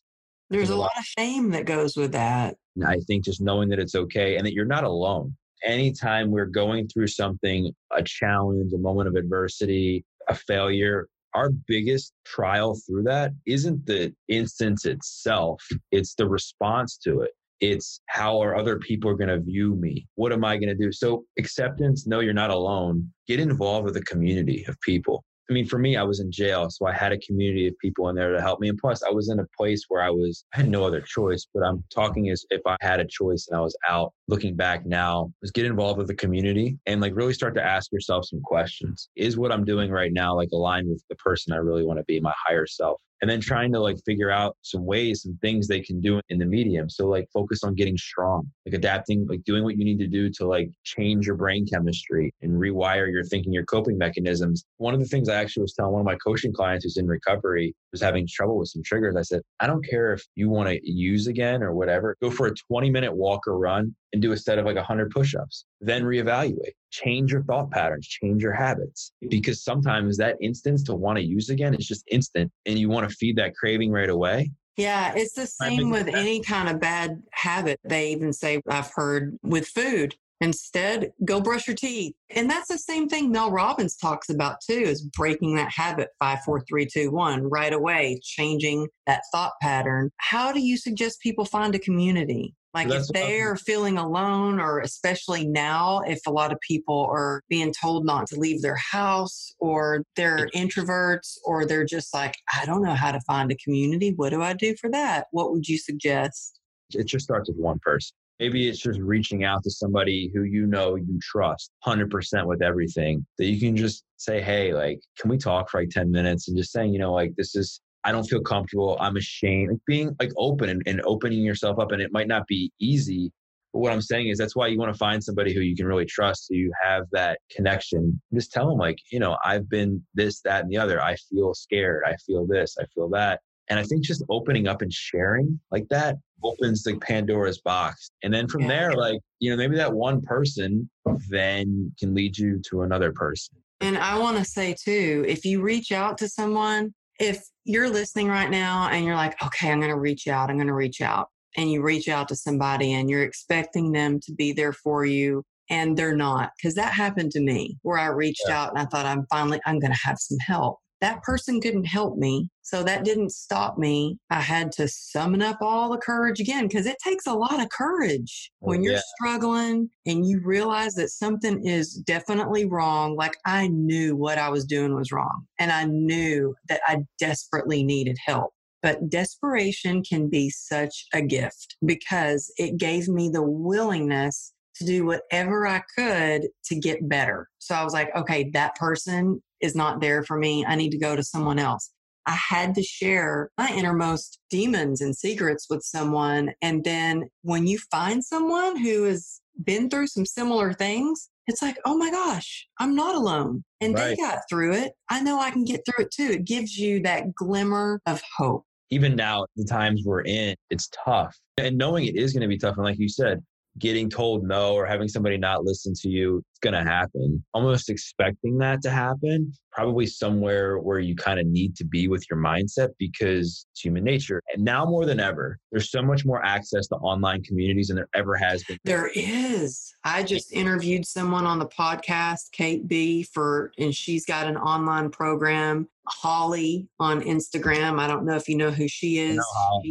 [0.51, 2.57] There's a lot of shame that goes with that.
[2.85, 5.35] I think just knowing that it's okay and that you're not alone.
[5.63, 12.13] Anytime we're going through something, a challenge, a moment of adversity, a failure, our biggest
[12.25, 17.31] trial through that isn't the instance itself, it's the response to it.
[17.59, 20.07] It's how are other people going to view me?
[20.15, 20.91] What am I going to do?
[20.91, 23.09] So, acceptance, no, you're not alone.
[23.27, 25.23] Get involved with a community of people.
[25.49, 28.07] I mean, for me, I was in jail, so I had a community of people
[28.09, 28.69] in there to help me.
[28.69, 31.45] And plus, I was in a place where I was, I had no other choice.
[31.53, 34.13] But I'm talking as if I had a choice and I was out.
[34.29, 37.91] Looking back now, was get involved with the community and like really start to ask
[37.91, 39.09] yourself some questions.
[39.17, 42.05] Is what I'm doing right now like aligned with the person I really want to
[42.05, 43.01] be, my higher self?
[43.23, 46.37] And then trying to like figure out some ways some things they can do in
[46.37, 46.89] the medium.
[46.89, 50.29] So like focus on getting strong like adapting like doing what you need to do
[50.31, 54.65] to like change your brain chemistry and rewire your thinking your coping mechanisms.
[54.75, 57.07] One of the things i actually was telling one of my coaching clients who's in
[57.07, 60.67] recovery was having trouble with some triggers i said i don't care if you want
[60.67, 64.31] to use again or whatever go for a 20 minute walk or run and do
[64.31, 69.11] a set of like 100 push-ups then reevaluate change your thought patterns change your habits
[69.29, 73.09] because sometimes that instance to want to use again is just instant and you want
[73.09, 77.21] to feed that craving right away yeah, it's the same with any kind of bad
[77.31, 77.79] habit.
[77.83, 82.13] They even say, I've heard with food, instead, go brush your teeth.
[82.31, 86.39] And that's the same thing Mel Robbins talks about too, is breaking that habit five,
[86.43, 90.11] four, three, two, one right away, changing that thought pattern.
[90.17, 92.55] How do you suggest people find a community?
[92.73, 97.41] Like if they are feeling alone, or especially now, if a lot of people are
[97.47, 102.65] being told not to leave their house, or they're introverts, or they're just like, I
[102.65, 104.13] don't know how to find a community.
[104.15, 105.27] What do I do for that?
[105.31, 106.59] What would you suggest?
[106.95, 108.15] It just starts with one person.
[108.39, 113.25] Maybe it's just reaching out to somebody who you know you trust 100% with everything
[113.37, 116.47] that you can just say, Hey, like, can we talk for like 10 minutes?
[116.47, 118.97] And just saying, you know, like, this is, I don't feel comfortable.
[118.99, 119.71] I'm ashamed.
[119.71, 121.91] Like being like open and, and opening yourself up.
[121.91, 123.31] And it might not be easy.
[123.71, 125.87] But what I'm saying is that's why you want to find somebody who you can
[125.87, 128.21] really trust, so you have that connection.
[128.31, 131.01] Just tell them, like, you know, I've been this, that, and the other.
[131.01, 132.03] I feel scared.
[132.05, 132.75] I feel this.
[132.79, 133.39] I feel that.
[133.69, 138.11] And I think just opening up and sharing like that opens the Pandora's box.
[138.21, 138.67] And then from yeah.
[138.67, 140.89] there, like, you know, maybe that one person
[141.29, 143.55] then can lead you to another person.
[143.79, 148.27] And I want to say too, if you reach out to someone, if you're listening
[148.27, 151.01] right now and you're like, okay, I'm going to reach out, I'm going to reach
[151.01, 155.05] out, and you reach out to somebody and you're expecting them to be there for
[155.05, 158.61] you and they're not, because that happened to me where I reached yeah.
[158.61, 161.83] out and I thought, I'm finally, I'm going to have some help that person couldn't
[161.83, 162.49] help me.
[162.61, 164.17] So that didn't stop me.
[164.29, 167.67] I had to summon up all the courage again because it takes a lot of
[167.71, 169.01] courage oh, when you're yeah.
[169.17, 173.17] struggling and you realize that something is definitely wrong.
[173.17, 177.83] Like I knew what I was doing was wrong and I knew that I desperately
[177.83, 178.53] needed help.
[178.81, 185.05] But desperation can be such a gift because it gave me the willingness to do
[185.05, 187.49] whatever I could to get better.
[187.59, 190.63] So I was like, okay, that person is not there for me.
[190.65, 191.89] I need to go to someone else.
[192.25, 196.53] I had to share my innermost demons and secrets with someone.
[196.61, 201.77] And then when you find someone who has been through some similar things, it's like,
[201.85, 203.63] oh my gosh, I'm not alone.
[203.81, 204.09] And right.
[204.09, 204.93] they got through it.
[205.09, 206.31] I know I can get through it too.
[206.31, 208.63] It gives you that glimmer of hope.
[208.89, 211.35] Even now, the times we're in, it's tough.
[211.57, 212.75] And knowing it is going to be tough.
[212.77, 213.41] And like you said,
[213.79, 218.57] getting told no or having somebody not listen to you going to happen almost expecting
[218.57, 222.89] that to happen probably somewhere where you kind of need to be with your mindset
[222.97, 226.95] because it's human nature and now more than ever there's so much more access to
[226.95, 231.67] online communities than there ever has been there is i just interviewed someone on the
[231.67, 237.97] podcast kate b for and she's got an online program Holly on Instagram.
[237.97, 239.39] I don't know if you know who she is.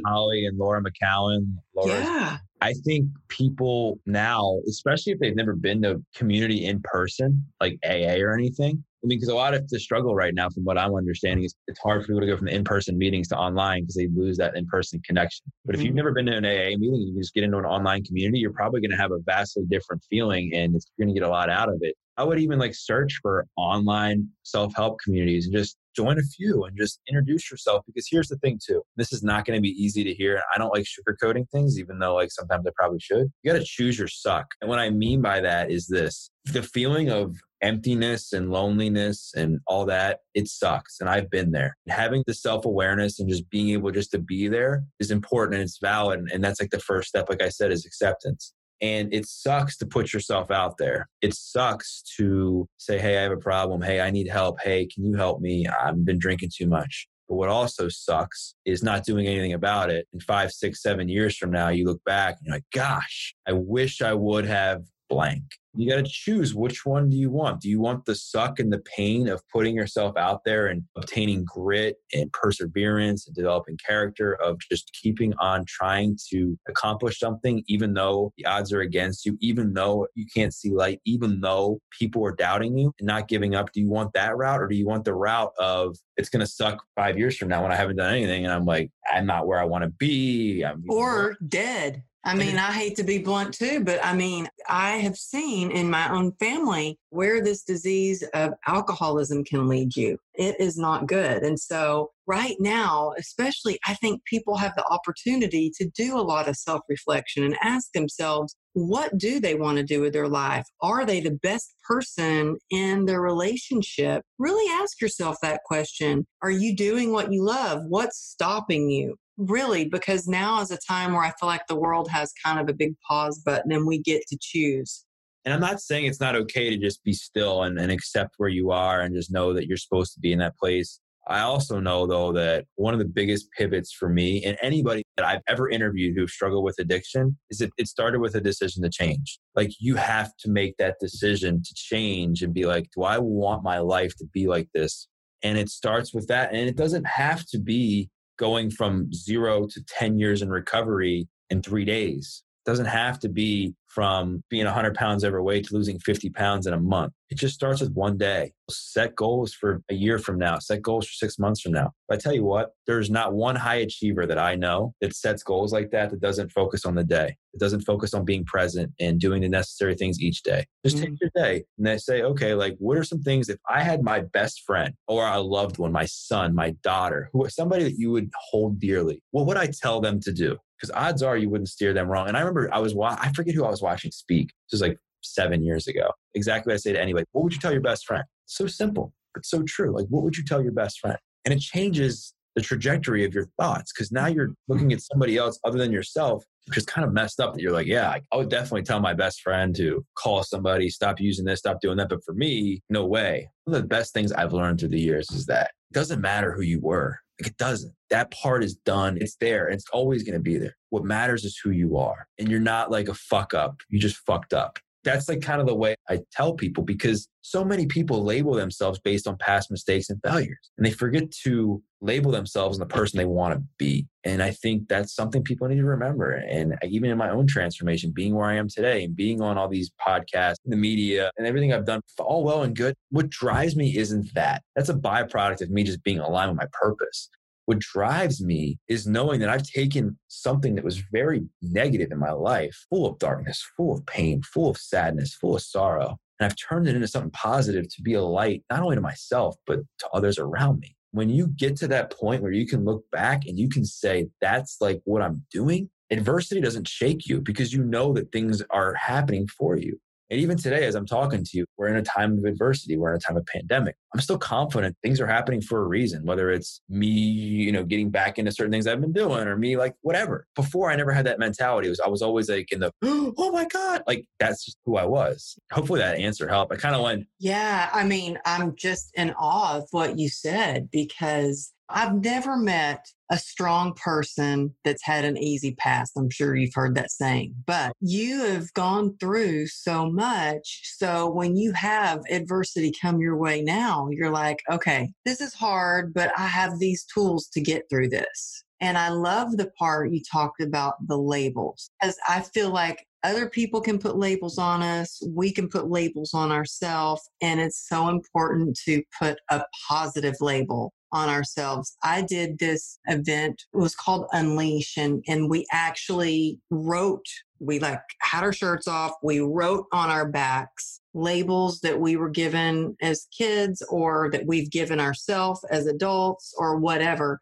[0.05, 1.57] Holly and Laura McKowen.
[1.75, 1.89] Laura.
[1.89, 2.39] Yeah.
[2.61, 8.21] I think people now, especially if they've never been to community in person, like AA
[8.21, 10.95] or anything, I mean, because a lot of the struggle right now, from what I'm
[10.95, 13.97] understanding, is it's hard for people to go from the in-person meetings to online because
[13.97, 15.45] they lose that in-person connection.
[15.65, 15.97] But if you've mm-hmm.
[15.97, 18.81] never been to an AA meeting, you just get into an online community, you're probably
[18.81, 21.69] going to have a vastly different feeling, and you're going to get a lot out
[21.69, 21.97] of it.
[22.17, 26.77] I would even like search for online self-help communities and just join a few and
[26.77, 30.03] just introduce yourself because here's the thing too this is not going to be easy
[30.03, 33.53] to hear i don't like sugarcoating things even though like sometimes i probably should you
[33.53, 37.11] got to choose your suck and what i mean by that is this the feeling
[37.11, 42.35] of emptiness and loneliness and all that it sucks and i've been there having the
[42.35, 46.43] self-awareness and just being able just to be there is important and it's valid and
[46.43, 50.13] that's like the first step like i said is acceptance and it sucks to put
[50.13, 51.09] yourself out there.
[51.23, 53.81] It sucks to say, hey, I have a problem.
[53.81, 54.61] Hey, I need help.
[54.61, 55.67] Hey, can you help me?
[55.69, 57.07] I've been drinking too much.
[57.29, 60.09] But what also sucks is not doing anything about it.
[60.13, 63.53] And five, six, seven years from now, you look back and you're like, gosh, I
[63.53, 65.45] wish I would have blank
[65.75, 67.61] you got to choose which one do you want.
[67.61, 71.45] Do you want the suck and the pain of putting yourself out there and obtaining
[71.45, 77.95] grit and perseverance and developing character of just keeping on trying to accomplish something even
[77.95, 82.25] though the odds are against you even though you can't see light even though people
[82.25, 83.73] are doubting you and not giving up?
[83.73, 86.47] Do you want that route or do you want the route of it's going to
[86.47, 89.47] suck five years from now when i haven't done anything and i'm like i'm not
[89.47, 93.53] where i want to be I'm, or dead I mean, I hate to be blunt
[93.53, 98.53] too, but I mean, I have seen in my own family where this disease of
[98.69, 100.19] alcoholism can lead you.
[100.35, 101.43] It is not good.
[101.43, 106.49] And so, right now, especially, I think people have the opportunity to do a lot
[106.49, 110.67] of self reflection and ask themselves, what do they want to do with their life?
[110.81, 114.23] Are they the best person in their relationship?
[114.39, 116.25] Really ask yourself that question.
[116.41, 117.83] Are you doing what you love?
[117.89, 119.17] What's stopping you?
[119.37, 122.69] Really because now is a time where I feel like the world has kind of
[122.69, 125.05] a big pause button and we get to choose.
[125.45, 128.49] And I'm not saying it's not okay to just be still and, and accept where
[128.49, 131.01] you are and just know that you're supposed to be in that place.
[131.29, 135.25] I also know though that one of the biggest pivots for me and anybody that
[135.25, 138.91] I've ever interviewed who struggled with addiction is that it started with a decision to
[138.91, 139.39] change.
[139.55, 143.63] Like you have to make that decision to change and be like, do I want
[143.63, 145.09] my life to be like this?
[145.45, 146.53] And it starts with that.
[146.53, 151.63] And it doesn't have to be going from zero to 10 years in recovery in
[151.63, 152.43] three days.
[152.65, 156.81] doesn't have to be from being 100 pounds overweight to losing 50 pounds in a
[156.81, 157.13] month.
[157.29, 158.53] It just starts with one day.
[158.71, 161.93] Set goals for a year from now, set goals for six months from now.
[162.09, 165.43] But I tell you what, there's not one high achiever that I know that sets
[165.43, 167.37] goals like that that doesn't focus on the day.
[167.53, 170.65] It doesn't focus on being present and doing the necessary things each day.
[170.85, 171.05] Just mm-hmm.
[171.05, 174.03] take your day and then say, okay, like what are some things if I had
[174.03, 178.11] my best friend or a loved one, my son, my daughter, who somebody that you
[178.11, 180.57] would hold dearly, what would I tell them to do?
[180.83, 182.27] because odds are you wouldn't steer them wrong.
[182.27, 184.49] And I remember I was, I forget who I was watching speak.
[184.71, 186.11] This was like seven years ago.
[186.35, 187.25] Exactly what I say to anybody.
[187.33, 188.25] What would you tell your best friend?
[188.47, 189.95] So simple, but so true.
[189.97, 191.19] Like, what would you tell your best friend?
[191.45, 195.59] And it changes the trajectory of your thoughts because now you're looking at somebody else
[195.65, 198.51] other than yourself, which is kind of messed up that you're like, yeah, I would
[198.51, 202.11] definitely tell my best friend to call somebody, stop using this, stop doing that.
[202.11, 203.51] But for me, no way.
[203.65, 206.63] One of the best things I've learned through the years is that doesn't matter who
[206.63, 207.19] you were.
[207.41, 207.93] Like it doesn't.
[208.11, 209.19] That part is done.
[209.21, 209.69] It's there.
[209.69, 210.77] It's always going to be there.
[210.91, 212.27] What matters is who you are.
[212.39, 213.81] And you're not like a fuck up.
[213.89, 214.79] You just fucked up.
[215.05, 219.01] That's like kind of the way I tell people because so many people label themselves
[219.01, 220.71] based on past mistakes and failures.
[220.77, 224.07] And they forget to label themselves and the person they want to be.
[224.25, 226.33] And I think that's something people need to remember.
[226.33, 229.69] And even in my own transformation, being where I am today and being on all
[229.69, 232.95] these podcasts, the media, and everything I've done, all well and good.
[233.11, 234.63] What drives me isn't that.
[234.77, 237.29] That's a byproduct of me just being aligned with my purpose.
[237.67, 242.33] What drives me is knowing that I've taken something that was very negative in my
[242.33, 246.57] life, full of darkness, full of pain, full of sadness, full of sorrow, and I've
[246.57, 250.09] turned it into something positive to be a light, not only to myself, but to
[250.13, 250.97] others around me.
[251.13, 254.29] When you get to that point where you can look back and you can say,
[254.41, 258.95] that's like what I'm doing, adversity doesn't shake you because you know that things are
[258.95, 260.01] happening for you.
[260.33, 262.97] And even today, as I'm talking to you, we're in a time of adversity.
[262.97, 263.97] We're in a time of pandemic.
[264.15, 268.09] I'm still confident things are happening for a reason, whether it's me, you know, getting
[268.09, 270.47] back into certain things I've been doing or me like whatever.
[270.57, 271.89] Before I never had that mentality.
[271.89, 274.05] It was I was always like in the, oh my God.
[274.07, 275.55] Like that's just who I was.
[275.71, 276.73] Hopefully that answer helped.
[276.73, 277.27] I kind of went.
[277.39, 277.91] Yeah.
[277.93, 283.39] I mean, I'm just in awe of what you said because I've never met a
[283.39, 286.13] strong person that's had an easy past.
[286.17, 290.81] I'm sure you've heard that saying, but you have gone through so much.
[290.97, 296.15] So when you have adversity come your way now, you're like, okay, this is hard,
[296.15, 298.65] but I have these tools to get through this.
[298.81, 303.49] And I love the part you talked about the labels, as I feel like other
[303.49, 308.09] people can put labels on us, we can put labels on ourselves, and it's so
[308.09, 311.97] important to put a positive label on ourselves.
[312.03, 317.27] I did this event, it was called Unleash, and, and we actually wrote,
[317.61, 322.31] we like had our shirts off, we wrote on our backs labels that we were
[322.31, 327.41] given as kids or that we've given ourselves as adults or whatever.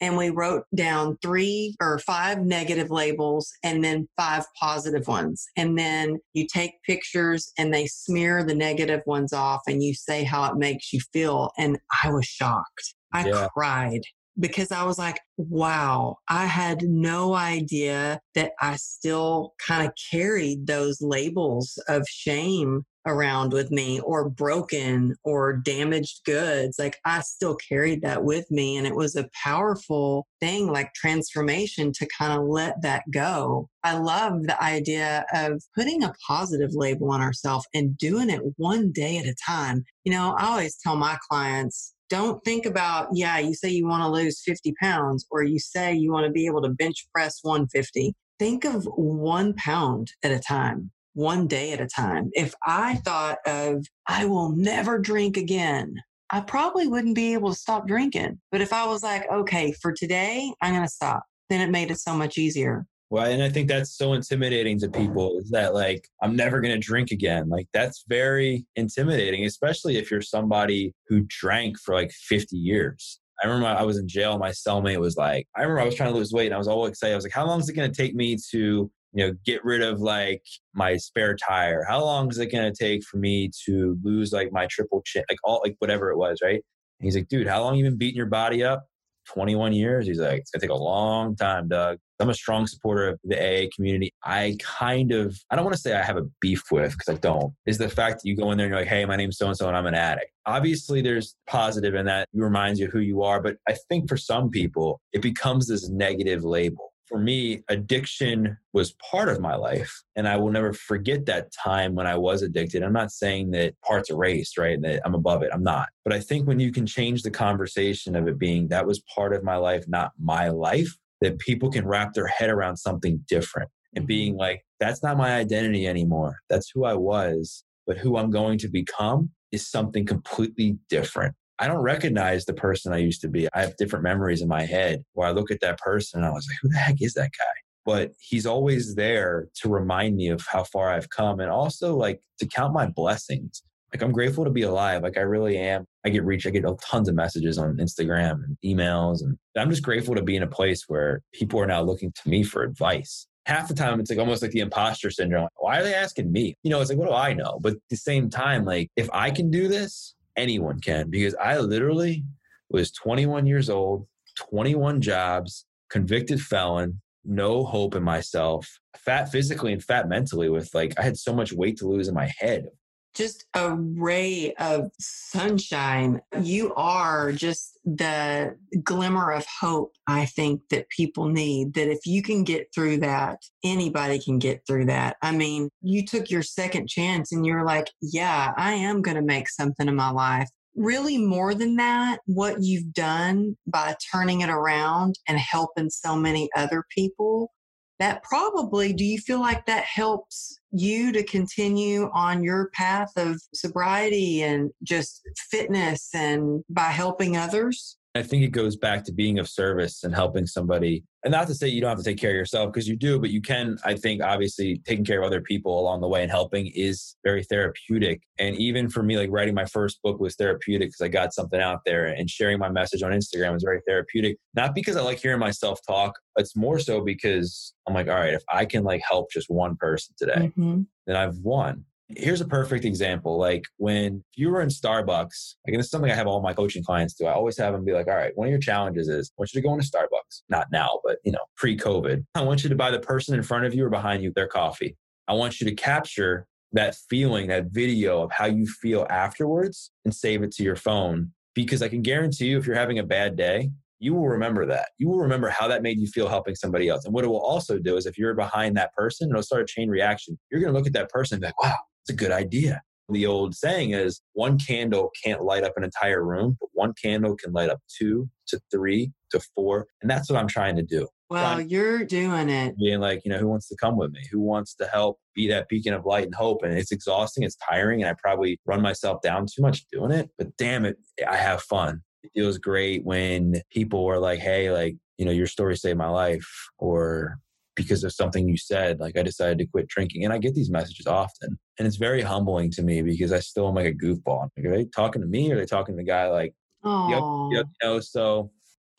[0.00, 5.46] And we wrote down three or five negative labels and then five positive ones.
[5.56, 10.22] And then you take pictures and they smear the negative ones off and you say
[10.22, 11.50] how it makes you feel.
[11.56, 12.95] And I was shocked.
[13.12, 13.48] I yeah.
[13.54, 14.02] cried
[14.38, 20.66] because I was like, wow, I had no idea that I still kind of carried
[20.66, 26.76] those labels of shame around with me or broken or damaged goods.
[26.78, 28.76] Like I still carried that with me.
[28.76, 33.68] And it was a powerful thing, like transformation to kind of let that go.
[33.84, 38.90] I love the idea of putting a positive label on ourselves and doing it one
[38.90, 39.84] day at a time.
[40.04, 44.02] You know, I always tell my clients, don't think about, yeah, you say you want
[44.02, 47.38] to lose 50 pounds or you say you want to be able to bench press
[47.42, 48.14] 150.
[48.38, 52.30] Think of one pound at a time, one day at a time.
[52.32, 55.94] If I thought of, I will never drink again,
[56.30, 58.40] I probably wouldn't be able to stop drinking.
[58.50, 61.90] But if I was like, okay, for today, I'm going to stop, then it made
[61.90, 62.84] it so much easier.
[63.08, 66.74] Well, and I think that's so intimidating to people is that like, I'm never going
[66.74, 67.48] to drink again.
[67.48, 73.20] Like, that's very intimidating, especially if you're somebody who drank for like 50 years.
[73.42, 74.38] I remember I was in jail.
[74.38, 76.68] My cellmate was like, I remember I was trying to lose weight and I was
[76.68, 77.12] all excited.
[77.12, 79.64] I was like, how long is it going to take me to, you know, get
[79.64, 80.42] rid of like
[80.74, 81.84] my spare tire?
[81.86, 85.22] How long is it going to take for me to lose like my triple chin,
[85.28, 86.54] like all, like whatever it was, right?
[86.54, 88.86] And he's like, dude, how long you been beating your body up?
[89.26, 90.06] 21 years.
[90.06, 91.98] He's like, it's gonna take a long time, Doug.
[92.18, 94.10] I'm a strong supporter of the AA community.
[94.24, 97.18] I kind of, I don't want to say I have a beef with because I
[97.18, 99.36] don't, is the fact that you go in there and you're like, hey, my name's
[99.36, 100.30] so and so and I'm an addict.
[100.46, 103.42] Obviously, there's positive in that it reminds you who you are.
[103.42, 108.94] But I think for some people, it becomes this negative label for me, addiction was
[109.10, 110.02] part of my life.
[110.16, 112.82] And I will never forget that time when I was addicted.
[112.82, 114.80] I'm not saying that parts erased, right?
[114.82, 115.50] That I'm above it.
[115.52, 115.88] I'm not.
[116.04, 119.32] But I think when you can change the conversation of it being that was part
[119.32, 123.70] of my life, not my life, that people can wrap their head around something different.
[123.94, 124.40] and being mm-hmm.
[124.40, 126.36] like, that's not my identity anymore.
[126.50, 127.64] That's who I was.
[127.86, 131.34] But who I'm going to become is something completely different.
[131.58, 133.48] I don't recognize the person I used to be.
[133.54, 136.32] I have different memories in my head where I look at that person and I
[136.32, 137.60] was like, who the heck is that guy?
[137.84, 142.20] But he's always there to remind me of how far I've come and also like
[142.40, 143.62] to count my blessings.
[143.94, 145.02] Like I'm grateful to be alive.
[145.02, 145.86] Like I really am.
[146.04, 149.22] I get reached, I get oh, tons of messages on Instagram and emails.
[149.22, 152.28] And I'm just grateful to be in a place where people are now looking to
[152.28, 153.26] me for advice.
[153.46, 155.48] Half the time it's like almost like the imposter syndrome.
[155.56, 156.56] Why are they asking me?
[156.64, 157.60] You know, it's like, what do I know?
[157.62, 161.58] But at the same time, like if I can do this, anyone can because I
[161.58, 162.24] literally
[162.70, 164.06] was 21 years old,
[164.36, 170.94] 21 jobs, convicted felon, no hope in myself, fat physically and fat mentally with like
[170.98, 172.68] I had so much weight to lose in my head
[173.16, 176.20] just a ray of sunshine.
[176.40, 181.74] You are just the glimmer of hope, I think, that people need.
[181.74, 185.16] That if you can get through that, anybody can get through that.
[185.22, 189.22] I mean, you took your second chance and you're like, yeah, I am going to
[189.22, 190.50] make something in my life.
[190.74, 196.50] Really, more than that, what you've done by turning it around and helping so many
[196.54, 197.50] other people
[197.98, 203.40] that probably do you feel like that helps you to continue on your path of
[203.54, 209.38] sobriety and just fitness and by helping others I think it goes back to being
[209.38, 211.04] of service and helping somebody.
[211.24, 213.18] And not to say you don't have to take care of yourself because you do,
[213.18, 216.30] but you can, I think, obviously taking care of other people along the way and
[216.30, 218.22] helping is very therapeutic.
[218.38, 221.60] And even for me, like writing my first book was therapeutic because I got something
[221.60, 224.36] out there and sharing my message on Instagram was very therapeutic.
[224.54, 228.34] Not because I like hearing myself talk, it's more so because I'm like, all right,
[228.34, 230.82] if I can like help just one person today, mm-hmm.
[231.06, 231.84] then I've won.
[232.08, 233.36] Here's a perfect example.
[233.36, 237.14] Like when you were in Starbucks, like is something I have all my coaching clients
[237.14, 237.26] do.
[237.26, 239.52] I always have them be like, all right, one of your challenges is I want
[239.52, 242.24] you to go into Starbucks, not now, but you know, pre-COVID.
[242.36, 244.46] I want you to buy the person in front of you or behind you their
[244.46, 244.96] coffee.
[245.26, 250.14] I want you to capture that feeling, that video of how you feel afterwards and
[250.14, 251.32] save it to your phone.
[251.54, 254.90] Because I can guarantee you, if you're having a bad day, you will remember that.
[254.98, 257.04] You will remember how that made you feel helping somebody else.
[257.04, 259.66] And what it will also do is if you're behind that person, it'll start a
[259.66, 260.38] chain reaction.
[260.50, 262.82] You're going to look at that person and be like, wow, it's a good idea.
[263.08, 267.36] The old saying is one candle can't light up an entire room, but one candle
[267.36, 269.86] can light up two to three to four.
[270.02, 271.06] And that's what I'm trying to do.
[271.28, 272.76] Well, you're doing it.
[272.78, 274.20] Being like, you know, who wants to come with me?
[274.30, 276.62] Who wants to help be that beacon of light and hope?
[276.62, 280.30] And it's exhausting, it's tiring, and I probably run myself down too much doing it.
[280.38, 280.96] But damn it,
[281.28, 282.02] I have fun.
[282.22, 286.08] It feels great when people are like, hey, like, you know, your story saved my
[286.08, 286.48] life,
[286.78, 287.38] or
[287.76, 290.24] because of something you said, like I decided to quit drinking.
[290.24, 291.58] And I get these messages often.
[291.78, 294.48] And it's very humbling to me because I still am like a goofball.
[294.56, 296.54] Like, are they talking to me or are they talking to the guy like,
[296.84, 298.50] yep, yep, you know, so.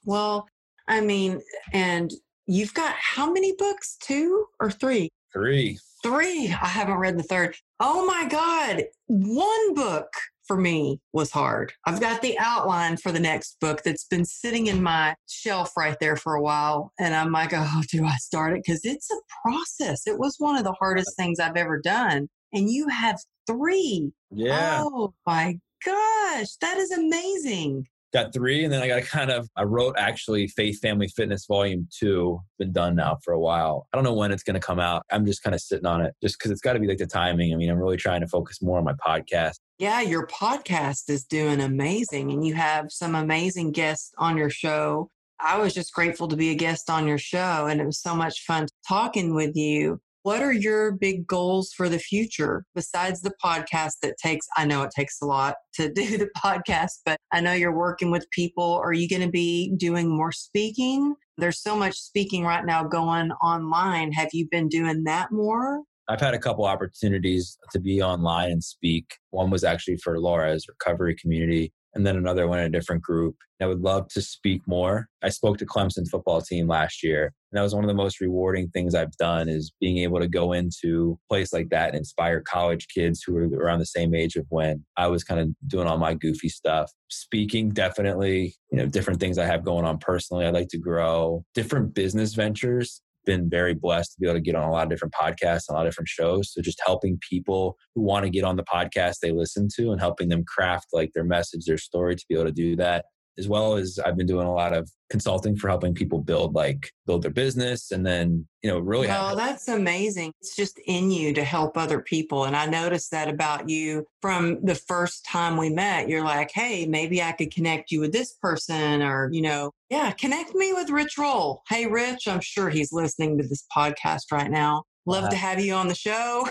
[0.05, 0.47] Well,
[0.87, 1.41] I mean,
[1.73, 2.13] and
[2.45, 3.97] you've got how many books?
[3.99, 5.09] Two or three?
[5.33, 5.79] Three.
[6.03, 6.47] Three.
[6.47, 7.55] I haven't read the third.
[7.79, 8.85] Oh my God.
[9.07, 10.07] One book
[10.47, 11.73] for me was hard.
[11.85, 15.97] I've got the outline for the next book that's been sitting in my shelf right
[15.99, 16.91] there for a while.
[16.99, 18.63] And I'm like, oh, do I start it?
[18.65, 20.07] Because it's a process.
[20.07, 22.27] It was one of the hardest things I've ever done.
[22.53, 24.11] And you have three.
[24.31, 24.83] Yeah.
[24.83, 26.55] Oh my gosh.
[26.61, 30.79] That is amazing got three and then i got kind of i wrote actually faith
[30.79, 34.43] family fitness volume two been done now for a while i don't know when it's
[34.43, 36.73] going to come out i'm just kind of sitting on it just because it's got
[36.73, 38.93] to be like the timing i mean i'm really trying to focus more on my
[38.93, 44.49] podcast yeah your podcast is doing amazing and you have some amazing guests on your
[44.49, 45.09] show
[45.39, 48.15] I was just grateful to be a guest on your show and it was so
[48.15, 49.99] much fun talking with you.
[50.23, 54.81] What are your big goals for the future besides the podcast that takes, I know
[54.81, 58.81] it takes a lot to do the podcast, but I know you're working with people.
[58.83, 61.15] Are you going to be doing more speaking?
[61.37, 64.11] There's so much speaking right now going online.
[64.13, 65.83] Have you been doing that more?
[66.09, 69.15] I've had a couple opportunities to be online and speak.
[69.31, 73.35] One was actually for Laura's recovery community and then another one in a different group.
[73.59, 75.07] I would love to speak more.
[75.23, 78.21] I spoke to Clemson football team last year, and that was one of the most
[78.21, 81.97] rewarding things I've done is being able to go into a place like that and
[81.97, 85.49] inspire college kids who are around the same age of when I was kind of
[85.65, 86.91] doing all my goofy stuff.
[87.09, 90.45] Speaking definitely, you know, different things I have going on personally.
[90.45, 94.55] I'd like to grow different business ventures been very blessed to be able to get
[94.55, 96.51] on a lot of different podcasts and a lot of different shows.
[96.51, 99.99] So just helping people who want to get on the podcast they listen to and
[99.99, 103.05] helping them craft like their message, their story to be able to do that.
[103.39, 106.91] As well as I've been doing a lot of consulting for helping people build like
[107.05, 110.31] build their business and then, you know, really Well, that's amazing.
[110.41, 112.45] It's just in you to help other people.
[112.45, 116.09] And I noticed that about you from the first time we met.
[116.09, 120.11] You're like, hey, maybe I could connect you with this person or, you know, Yeah,
[120.11, 121.61] connect me with Rich Roll.
[121.69, 124.83] Hey, Rich, I'm sure he's listening to this podcast right now.
[125.05, 126.47] Love uh to have you on the show.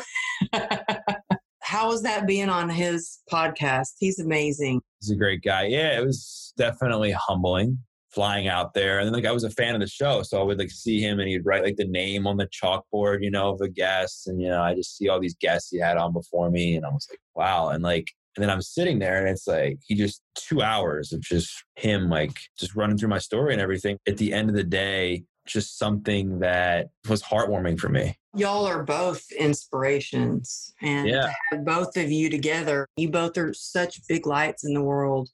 [1.63, 3.95] How was that being on his podcast?
[3.99, 4.81] He's amazing.
[5.01, 5.65] He's a great guy.
[5.65, 7.79] Yeah, it was definitely humbling
[8.17, 8.99] flying out there.
[8.99, 11.03] And then like I was a fan of the show, so I would like see
[11.03, 14.27] him and he'd write like the name on the chalkboard, you know, of a guest.
[14.27, 16.87] And you know, I just see all these guests he had on before me, and
[16.87, 17.69] I was like, wow.
[17.69, 21.21] And like, and then I'm sitting there, and it's like he just two hours of
[21.21, 23.99] just him like just running through my story and everything.
[24.07, 28.17] At the end of the day, just something that was heartwarming for me.
[28.35, 30.75] Y'all are both inspirations.
[30.83, 31.31] And yeah.
[31.63, 35.31] both of you together, you both are such big lights in the world.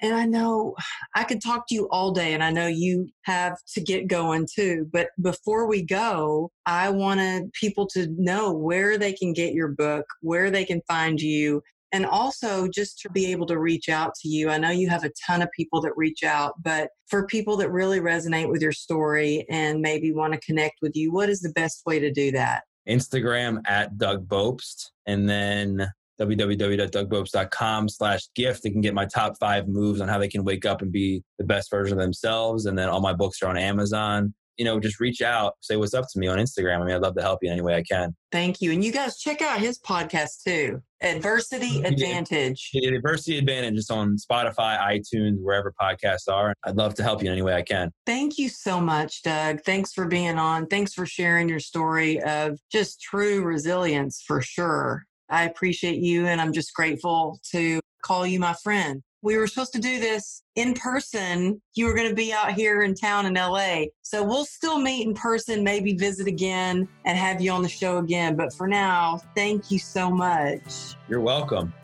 [0.00, 0.76] And I know
[1.16, 4.46] I could talk to you all day, and I know you have to get going
[4.46, 4.88] too.
[4.92, 10.04] But before we go, I wanted people to know where they can get your book,
[10.20, 11.62] where they can find you,
[11.92, 14.50] and also just to be able to reach out to you.
[14.50, 17.70] I know you have a ton of people that reach out, but for people that
[17.70, 21.50] really resonate with your story and maybe want to connect with you, what is the
[21.50, 22.64] best way to do that?
[22.88, 25.88] Instagram at Doug Bopst, and then
[26.20, 28.62] www.dougbopst.com slash gift.
[28.62, 31.22] They can get my top five moves on how they can wake up and be
[31.38, 32.66] the best version of themselves.
[32.66, 34.34] And then all my books are on Amazon.
[34.58, 36.80] You know, just reach out, say what's up to me on Instagram.
[36.80, 38.14] I mean, I'd love to help you in any way I can.
[38.30, 38.72] Thank you.
[38.72, 40.82] And you guys check out his podcast too.
[41.00, 42.70] Adversity Advantage.
[42.74, 46.52] Yeah, Adversity Advantage is on Spotify, iTunes, wherever podcasts are.
[46.64, 47.92] I'd love to help you in any way I can.
[48.04, 49.60] Thank you so much, Doug.
[49.64, 50.66] Thanks for being on.
[50.66, 55.04] Thanks for sharing your story of just true resilience for sure.
[55.30, 59.02] I appreciate you and I'm just grateful to call you my friend.
[59.20, 61.60] We were supposed to do this in person.
[61.74, 63.86] You were going to be out here in town in LA.
[64.02, 67.98] So we'll still meet in person, maybe visit again and have you on the show
[67.98, 68.36] again.
[68.36, 70.94] But for now, thank you so much.
[71.08, 71.74] You're welcome.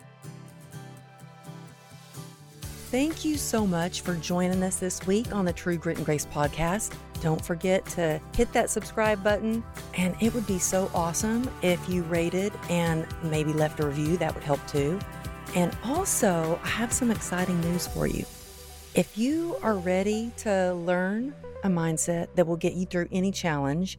[2.63, 6.27] Thank you so much for joining us this week on the True Grit and Grace
[6.27, 6.97] podcast.
[7.21, 9.65] Don't forget to hit that subscribe button,
[9.95, 14.17] and it would be so awesome if you rated and maybe left a review.
[14.19, 15.01] That would help too.
[15.55, 18.25] And also, I have some exciting news for you.
[18.95, 23.99] If you are ready to learn a mindset that will get you through any challenge,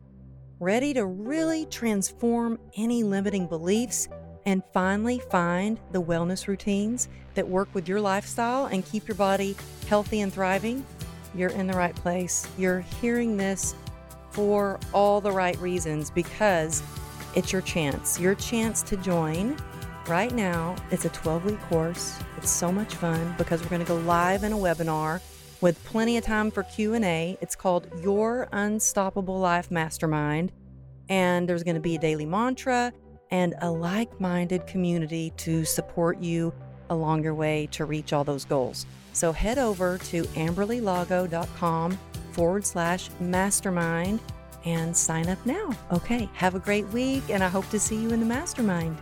[0.60, 4.08] ready to really transform any limiting beliefs,
[4.46, 9.56] and finally find the wellness routines that work with your lifestyle and keep your body
[9.88, 10.86] healthy and thriving,
[11.34, 12.48] you're in the right place.
[12.58, 13.76] You're hearing this
[14.30, 16.84] for all the right reasons because
[17.36, 18.20] it's your chance.
[18.20, 19.58] Your chance to join
[20.08, 20.76] right now.
[20.92, 22.20] It's a 12 week course.
[22.38, 25.22] It's so much fun because we're going to go live in a webinar
[25.62, 27.38] with plenty of time for Q&A.
[27.42, 30.52] It's called Your Unstoppable Life Mastermind
[31.10, 32.92] and there's going to be a daily mantra
[33.32, 36.54] and a like minded community to support you
[36.90, 38.86] along your way to reach all those goals.
[39.14, 41.98] So head over to amberlylago.com
[42.32, 44.20] forward slash mastermind
[44.66, 45.72] and sign up now.
[45.92, 48.98] Okay, have a great week, and I hope to see you in the mastermind.